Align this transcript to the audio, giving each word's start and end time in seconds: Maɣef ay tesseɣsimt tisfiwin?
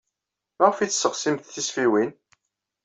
Maɣef 0.57 0.77
ay 0.79 0.89
tesseɣsimt 0.89 1.51
tisfiwin? 1.53 2.11